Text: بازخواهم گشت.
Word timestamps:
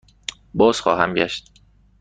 بازخواهم 0.53 1.13
گشت. 1.13 1.51